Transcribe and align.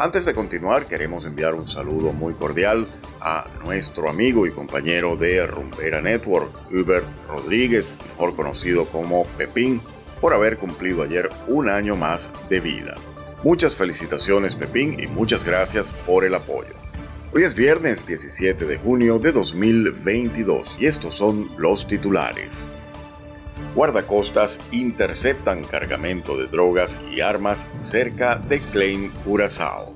Antes 0.00 0.26
de 0.26 0.32
continuar, 0.32 0.86
queremos 0.86 1.24
enviar 1.24 1.56
un 1.56 1.66
saludo 1.66 2.12
muy 2.12 2.32
cordial 2.34 2.86
a 3.20 3.48
nuestro 3.64 4.08
amigo 4.08 4.46
y 4.46 4.52
compañero 4.52 5.16
de 5.16 5.44
Rumbera 5.44 6.00
Network, 6.00 6.52
Hubert 6.70 7.04
Rodríguez, 7.26 7.98
mejor 8.12 8.36
conocido 8.36 8.86
como 8.86 9.24
Pepín, 9.36 9.82
por 10.20 10.34
haber 10.34 10.56
cumplido 10.56 11.02
ayer 11.02 11.28
un 11.48 11.68
año 11.68 11.96
más 11.96 12.32
de 12.48 12.60
vida. 12.60 12.94
Muchas 13.42 13.74
felicitaciones 13.74 14.54
Pepín 14.54 15.00
y 15.00 15.08
muchas 15.08 15.44
gracias 15.44 15.92
por 16.06 16.24
el 16.24 16.36
apoyo. 16.36 16.74
Hoy 17.34 17.42
es 17.42 17.56
viernes 17.56 18.06
17 18.06 18.66
de 18.66 18.78
junio 18.78 19.18
de 19.18 19.32
2022 19.32 20.80
y 20.80 20.86
estos 20.86 21.16
son 21.16 21.50
los 21.58 21.88
titulares. 21.88 22.70
Guardacostas 23.78 24.58
interceptan 24.72 25.62
cargamento 25.62 26.36
de 26.36 26.48
drogas 26.48 26.98
y 27.12 27.20
armas 27.20 27.68
cerca 27.76 28.34
de 28.34 28.58
Klein, 28.58 29.12
Curazao. 29.24 29.94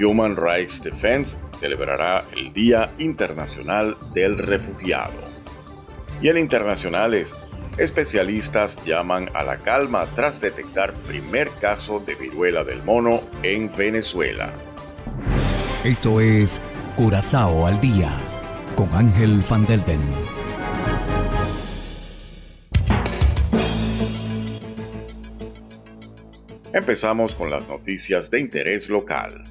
Human 0.00 0.34
Rights 0.34 0.82
Defense 0.82 1.38
celebrará 1.52 2.24
el 2.36 2.52
Día 2.52 2.92
Internacional 2.98 3.96
del 4.12 4.36
Refugiado. 4.36 5.20
Y 6.20 6.30
en 6.30 6.36
internacionales, 6.36 7.38
especialistas 7.78 8.82
llaman 8.84 9.30
a 9.34 9.44
la 9.44 9.58
calma 9.58 10.08
tras 10.16 10.40
detectar 10.40 10.92
primer 10.92 11.50
caso 11.60 12.00
de 12.00 12.16
viruela 12.16 12.64
del 12.64 12.82
mono 12.82 13.20
en 13.44 13.70
Venezuela. 13.76 14.52
Esto 15.84 16.20
es 16.20 16.60
Curazao 16.96 17.68
al 17.68 17.80
Día 17.80 18.10
con 18.74 18.92
Ángel 18.92 19.44
Van 19.48 19.64
Delden. 19.64 20.25
Empezamos 26.76 27.34
con 27.34 27.48
las 27.48 27.70
noticias 27.70 28.30
de 28.30 28.38
interés 28.38 28.90
local. 28.90 29.44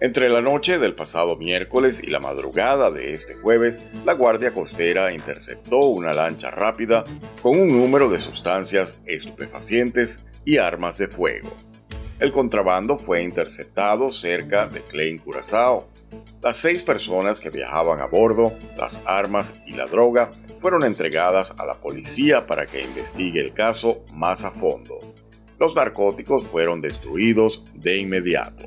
Entre 0.00 0.30
la 0.30 0.40
noche 0.40 0.78
del 0.78 0.94
pasado 0.94 1.36
miércoles 1.36 2.00
y 2.02 2.08
la 2.08 2.18
madrugada 2.18 2.90
de 2.90 3.12
este 3.12 3.34
jueves, 3.34 3.82
la 4.06 4.14
Guardia 4.14 4.54
Costera 4.54 5.12
interceptó 5.12 5.80
una 5.88 6.14
lancha 6.14 6.50
rápida 6.50 7.04
con 7.42 7.60
un 7.60 7.68
número 7.68 8.08
de 8.08 8.18
sustancias 8.18 8.96
estupefacientes 9.04 10.22
y 10.46 10.56
armas 10.56 10.96
de 10.96 11.08
fuego. 11.08 11.54
El 12.18 12.32
contrabando 12.32 12.96
fue 12.96 13.22
interceptado 13.22 14.10
cerca 14.10 14.66
de 14.66 14.80
Klein 14.80 15.18
Curazao. 15.18 15.88
Las 16.40 16.56
seis 16.56 16.82
personas 16.82 17.38
que 17.38 17.50
viajaban 17.50 18.00
a 18.00 18.06
bordo, 18.06 18.50
las 18.78 19.02
armas 19.04 19.56
y 19.66 19.74
la 19.74 19.84
droga 19.84 20.30
fueron 20.56 20.84
entregadas 20.84 21.50
a 21.58 21.66
la 21.66 21.74
policía 21.74 22.46
para 22.46 22.64
que 22.64 22.80
investigue 22.80 23.42
el 23.42 23.52
caso 23.52 24.02
más 24.14 24.46
a 24.46 24.50
fondo 24.50 25.00
los 25.60 25.76
narcóticos 25.76 26.46
fueron 26.46 26.80
destruidos 26.80 27.66
de 27.74 27.98
inmediato. 27.98 28.64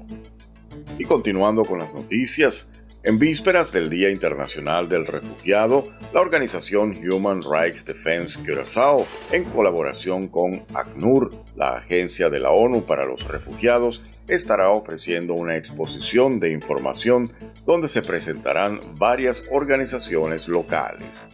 Y 0.99 1.05
continuando 1.05 1.65
con 1.65 1.79
las 1.79 1.93
noticias, 1.93 2.69
en 3.01 3.17
vísperas 3.19 3.73
del 3.73 3.89
Día 3.89 4.11
Internacional 4.11 4.87
del 4.87 5.07
Refugiado, 5.07 5.89
la 6.13 6.21
organización 6.21 6.95
Human 7.05 7.41
Rights 7.41 7.83
Defense 7.83 8.39
Curaçao, 8.41 9.07
en 9.31 9.43
colaboración 9.43 10.27
con 10.27 10.63
ACNUR, 10.73 11.31
la 11.55 11.77
Agencia 11.77 12.29
de 12.29 12.39
la 12.39 12.51
ONU 12.51 12.83
para 12.83 13.05
los 13.05 13.27
Refugiados, 13.27 14.03
estará 14.27 14.69
ofreciendo 14.69 15.33
una 15.33 15.57
exposición 15.57 16.39
de 16.39 16.51
información 16.51 17.33
donde 17.65 17.87
se 17.87 18.03
presentarán 18.03 18.79
varias 18.97 19.43
organizaciones 19.51 20.47
locales. 20.47 21.27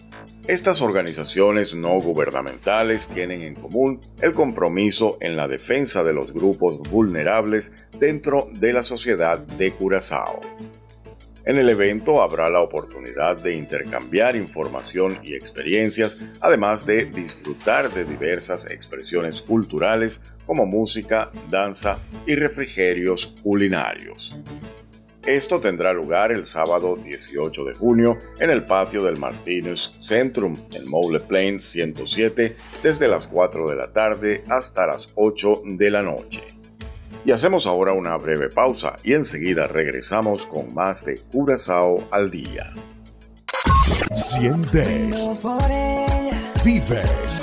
Estas 0.50 0.82
organizaciones 0.82 1.76
no 1.76 2.02
gubernamentales 2.02 3.08
tienen 3.08 3.44
en 3.44 3.54
común 3.54 4.02
el 4.20 4.34
compromiso 4.34 5.20
en 5.22 5.36
la 5.36 5.48
defensa 5.48 6.04
de 6.04 6.12
los 6.12 6.34
grupos 6.34 6.80
vulnerables 6.90 7.72
dentro 8.00 8.50
de 8.54 8.74
la 8.74 8.82
sociedad 8.82 9.38
de 9.38 9.70
Curazao. 9.70 10.42
En 11.46 11.60
el 11.60 11.70
evento 11.70 12.24
habrá 12.24 12.50
la 12.50 12.62
oportunidad 12.62 13.38
de 13.38 13.54
intercambiar 13.54 14.36
información 14.36 15.20
y 15.22 15.36
experiencias, 15.36 16.18
además 16.40 16.84
de 16.84 17.06
disfrutar 17.06 17.94
de 17.94 18.04
diversas 18.04 18.66
expresiones 18.72 19.44
culturales 19.44 20.20
como 20.48 20.66
música, 20.66 21.30
danza 21.52 22.00
y 22.26 22.34
refrigerios 22.34 23.36
culinarios. 23.44 24.36
Esto 25.26 25.60
tendrá 25.60 25.94
lugar 25.94 26.32
el 26.32 26.46
sábado 26.46 26.96
18 26.96 27.66
de 27.66 27.74
junio 27.74 28.18
en 28.40 28.50
el 28.50 28.64
patio 28.64 29.04
del 29.04 29.18
Martinez 29.18 29.92
Centrum 30.00 30.58
en 30.72 30.90
Mole 30.90 31.20
Plain 31.20 31.60
107 31.60 32.56
desde 32.82 33.08
las 33.08 33.28
4 33.28 33.70
de 33.70 33.76
la 33.76 33.92
tarde 33.92 34.44
hasta 34.48 34.88
las 34.88 35.10
8 35.16 35.64
de 35.66 35.92
la 35.92 36.02
noche. 36.02 36.42
Y 37.26 37.32
hacemos 37.32 37.68
ahora 37.68 37.92
una 37.92 38.16
breve 38.16 38.50
pausa 38.50 38.98
y 39.04 39.14
enseguida 39.14 39.68
regresamos 39.68 40.46
con 40.46 40.74
más 40.74 41.04
de 41.04 41.20
Curazao 41.32 42.08
al 42.12 42.32
día. 42.32 42.74
Sientes. 44.16 45.30
Vives. 46.64 47.42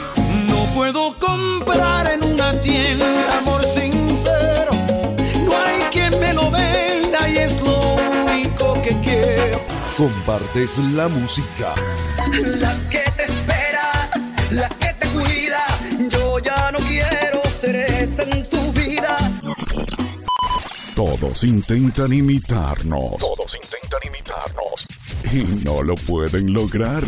Compartes 9.96 10.76
la 10.92 11.08
música. 11.08 11.74
La 12.60 12.78
que 12.90 13.02
te 13.16 13.22
espera, 13.22 14.10
la 14.50 14.68
que 14.68 14.92
te 14.92 15.08
cuida. 15.08 15.64
Yo 16.10 16.38
ya 16.38 16.70
no 16.70 16.80
quiero 16.80 17.40
ser 17.58 17.76
esa 17.76 18.22
en 18.24 18.42
tu 18.44 18.72
vida. 18.72 19.16
Todos 20.94 21.44
intentan 21.44 22.12
imitarnos. 22.12 23.16
Todos 23.16 23.50
intentan 23.54 24.00
imitarnos. 24.06 24.86
Y 25.32 25.64
no 25.64 25.82
lo 25.82 25.94
pueden 25.94 26.52
lograr. 26.52 27.04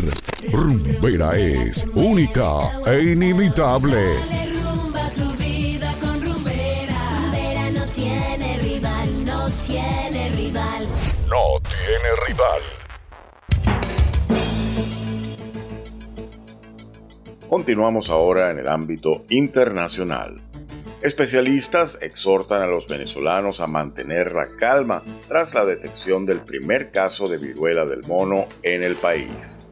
Rumbera 0.50 1.36
es 1.36 1.84
única 1.94 2.70
e 2.86 3.02
inimitable. 3.12 4.02
Dale 4.30 4.52
rumba 4.62 5.04
a 5.04 5.10
tu 5.10 5.30
vida 5.36 5.94
con 6.00 6.22
rumbera. 6.22 7.20
Rumbera 7.20 7.70
no 11.28 11.57
rival. 12.26 12.62
Continuamos 17.48 18.10
ahora 18.10 18.50
en 18.50 18.58
el 18.58 18.68
ámbito 18.68 19.24
internacional. 19.30 20.40
Especialistas 21.00 21.98
exhortan 22.02 22.60
a 22.60 22.66
los 22.66 22.88
venezolanos 22.88 23.60
a 23.60 23.66
mantener 23.66 24.32
la 24.32 24.48
calma 24.58 25.02
tras 25.28 25.54
la 25.54 25.64
detección 25.64 26.26
del 26.26 26.40
primer 26.40 26.90
caso 26.90 27.28
de 27.28 27.38
viruela 27.38 27.84
del 27.86 28.02
mono 28.02 28.46
en 28.62 28.82
el 28.82 28.96
país. 28.96 29.62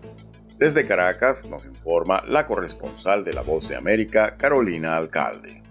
Desde 0.57 0.87
Caracas 0.87 1.47
nos 1.47 1.67
informa 1.67 2.23
la 2.27 2.47
corresponsal 2.47 3.25
de 3.25 3.35
La 3.35 3.43
Voz 3.43 3.69
de 3.69 3.77
América, 3.77 4.37
Carolina 4.39 4.97
Alcalde. 4.97 5.66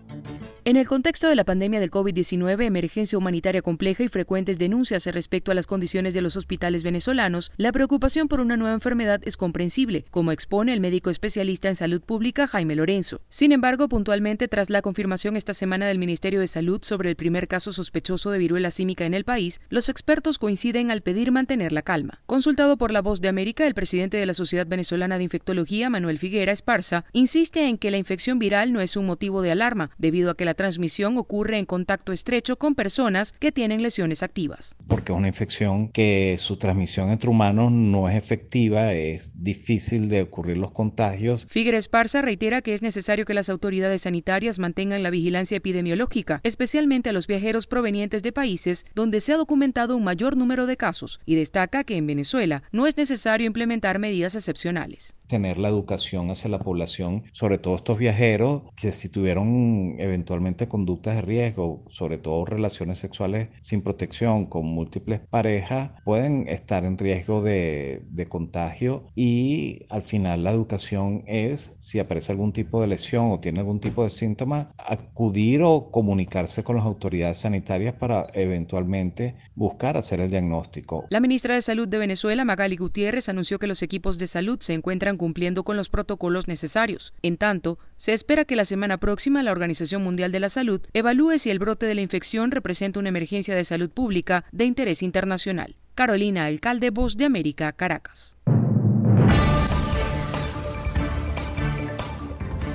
En 0.68 0.78
el 0.78 0.88
contexto 0.88 1.30
de 1.30 1.36
la 1.36 1.44
pandemia 1.44 1.80
del 1.80 1.92
COVID-19, 1.92 2.66
emergencia 2.66 3.20
humanitaria 3.20 3.62
compleja 3.62 4.02
y 4.02 4.08
frecuentes 4.08 4.58
denuncias 4.58 5.06
respecto 5.06 5.52
a 5.52 5.54
las 5.54 5.68
condiciones 5.68 6.16
de 6.16 6.22
los 6.22 6.38
hospitales 6.38 6.82
venezolanos, 6.82 7.52
la 7.56 7.72
preocupación 7.72 8.28
por 8.28 8.40
una 8.40 8.58
nueva 8.58 8.74
enfermedad 8.74 9.22
es 9.26 9.38
comprensible, 9.38 10.06
como 10.10 10.32
expone 10.32 10.74
el 10.74 10.80
médico 10.80 11.12
especialista 11.12 11.68
en 11.68 11.76
salud 11.76 12.02
pública 12.02 12.48
Jaime 12.48 12.74
Lorenzo. 12.74 13.22
Sin 13.30 13.52
embargo, 13.52 13.88
puntualmente 13.88 14.48
tras 14.48 14.72
la 14.72 14.82
confirmación 14.82 15.38
esta 15.38 15.54
semana 15.54 15.86
del 15.86 16.00
Ministerio 16.00 16.40
de 16.40 16.48
Salud 16.48 16.80
sobre 16.82 17.12
el 17.12 17.16
primer 17.16 17.48
caso 17.48 17.72
sospechoso 17.72 18.32
de 18.32 18.40
viruela 18.40 18.72
símica 18.72 19.06
en 19.06 19.14
el 19.14 19.24
país, 19.24 19.62
los 19.70 19.88
expertos 19.88 20.40
coinciden 20.40 20.90
al 20.90 21.04
pedir 21.04 21.32
mantener 21.32 21.74
la 21.74 21.84
calma. 21.84 22.24
Consultado 22.26 22.76
por 22.76 22.90
La 22.90 23.04
Voz 23.04 23.22
de 23.22 23.28
América, 23.28 23.68
el 23.68 23.76
presidente 23.76 24.18
de 24.18 24.26
la 24.26 24.34
Sociedad 24.34 24.66
Venezolana 24.66 25.20
de 25.20 25.26
Infectología, 25.26 25.92
Manuel 25.92 26.18
Figuera 26.18 26.52
Esparza, 26.52 27.06
insiste 27.14 27.68
en 27.68 27.78
que 27.78 27.92
la 27.92 27.98
infección 27.98 28.40
viral 28.40 28.74
no 28.74 28.82
es 28.82 28.98
un 28.98 29.06
motivo 29.06 29.44
de 29.44 29.52
alarma, 29.52 29.92
debido 30.00 30.32
a 30.32 30.36
que 30.36 30.46
la 30.46 30.55
transmisión 30.56 31.18
ocurre 31.18 31.58
en 31.58 31.66
contacto 31.66 32.12
estrecho 32.12 32.58
con 32.58 32.76
personas 32.76 33.32
que 33.32 33.52
tienen 33.52 33.84
lesiones 33.84 34.24
activas. 34.24 34.76
Porque 34.88 35.12
es 35.12 35.18
una 35.18 35.28
infección 35.28 35.90
que 35.90 36.36
su 36.40 36.58
transmisión 36.58 37.12
entre 37.12 37.30
humanos 37.30 37.72
no 37.72 38.10
es 38.10 38.16
efectiva, 38.16 38.94
es 38.94 39.32
difícil 39.36 40.10
de 40.10 40.24
ocurrir 40.24 40.58
los 40.58 40.72
contagios. 40.72 41.46
Figueres 41.48 41.86
Esparza 41.86 42.22
reitera 42.24 42.62
que 42.62 42.74
es 42.74 42.82
necesario 42.82 43.26
que 43.26 43.36
las 43.36 43.50
autoridades 43.50 44.02
sanitarias 44.02 44.58
mantengan 44.58 45.04
la 45.04 45.12
vigilancia 45.12 45.58
epidemiológica, 45.58 46.40
especialmente 46.44 47.10
a 47.10 47.14
los 47.14 47.28
viajeros 47.28 47.68
provenientes 47.68 48.24
de 48.24 48.32
países 48.32 48.86
donde 48.96 49.22
se 49.22 49.34
ha 49.34 49.38
documentado 49.38 49.96
un 49.96 50.04
mayor 50.04 50.36
número 50.36 50.66
de 50.66 50.78
casos, 50.78 51.20
y 51.26 51.36
destaca 51.36 51.84
que 51.84 51.98
en 51.98 52.08
Venezuela 52.08 52.64
no 52.72 52.88
es 52.88 52.98
necesario 52.98 53.46
implementar 53.46 54.00
medidas 54.00 54.36
excepcionales 54.36 55.15
tener 55.28 55.58
la 55.58 55.70
educación 55.70 56.32
hacia 56.32 56.50
la 56.50 56.60
población, 56.60 57.24
sobre 57.32 57.58
todo 57.58 57.76
estos 57.76 57.98
viajeros 57.98 58.64
que 58.76 58.92
si 58.92 59.10
tuvieron 59.10 59.96
eventualmente 60.00 60.68
conductas 60.68 61.16
de 61.16 61.22
riesgo, 61.22 61.84
sobre 61.90 62.18
todo 62.18 62.46
relaciones 62.46 63.00
sexuales 63.00 63.50
sin 63.62 63.82
protección 63.82 64.46
con 64.46 64.66
múltiples 64.66 65.20
parejas, 65.20 65.92
pueden 66.04 66.48
estar 66.48 66.86
en 66.86 66.98
riesgo 66.98 67.42
de, 67.42 68.02
de 68.10 68.28
contagio 68.28 69.04
y 69.16 69.86
al 69.90 70.04
final 70.04 70.44
la 70.44 70.52
educación 70.52 71.24
es, 71.28 71.74
si 71.80 72.00
aparece 72.00 72.32
algún 72.32 72.54
tipo 72.54 72.82
de 72.82 72.88
lesión 72.88 73.32
o 73.32 73.40
tiene 73.40 73.60
algún 73.60 73.80
tipo 73.80 74.04
de 74.04 74.10
síntoma, 74.10 74.72
acudir 74.78 75.62
o 75.64 75.92
comunicarse 75.92 76.64
con 76.64 76.76
las 76.76 76.86
autoridades 76.86 77.40
sanitarias 77.40 77.96
para 77.96 78.28
eventualmente 78.34 79.36
buscar 79.56 79.98
hacer 79.98 80.20
el 80.20 80.30
diagnóstico. 80.30 81.06
La 81.10 81.20
ministra 81.20 81.56
de 81.56 81.62
Salud 81.62 81.88
de 81.88 81.98
Venezuela, 81.98 82.46
Magali 82.46 82.76
Gutiérrez, 82.76 83.30
anunció 83.30 83.60
que 83.60 83.68
los 83.68 83.82
equipos 83.82 84.18
de 84.18 84.28
salud 84.28 84.60
se 84.60 84.74
encuentran 84.74 85.15
cumpliendo 85.18 85.64
con 85.64 85.78
los 85.78 85.90
protocolos 85.90 86.48
necesarios. 86.48 87.14
En 87.22 87.38
tanto, 87.38 87.80
se 87.96 88.14
espera 88.14 88.46
que 88.46 88.56
la 88.56 88.66
semana 88.66 88.98
próxima 88.98 89.44
la 89.44 89.52
Organización 89.52 90.04
Mundial 90.04 90.32
de 90.32 90.40
la 90.40 90.50
Salud 90.50 90.82
evalúe 90.94 91.38
si 91.38 91.50
el 91.50 91.60
brote 91.60 91.86
de 91.86 91.96
la 91.96 92.02
infección 92.02 92.52
representa 92.52 93.00
una 93.00 93.10
emergencia 93.10 93.56
de 93.56 93.64
salud 93.66 93.90
pública 93.90 94.46
de 94.52 94.66
interés 94.66 95.04
internacional. 95.04 95.76
Carolina 95.96 96.46
Alcalde, 96.46 96.90
Voz 96.90 97.16
de 97.18 97.26
América, 97.26 97.72
Caracas. 97.72 98.38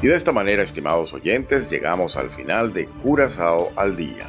Y 0.03 0.07
de 0.07 0.15
esta 0.15 0.33
manera, 0.33 0.63
estimados 0.63 1.13
oyentes, 1.13 1.71
llegamos 1.71 2.17
al 2.17 2.31
final 2.31 2.73
de 2.73 2.87
Curazao 2.87 3.71
al 3.77 3.97
Día. 3.97 4.27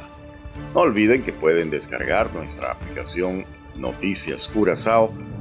No 0.74 0.80
olviden 0.80 1.22
que 1.22 1.32
pueden 1.32 1.70
descargar 1.70 2.34
nuestra 2.34 2.72
aplicación 2.72 3.46
Noticias 3.74 4.48
Curazao 4.48 5.14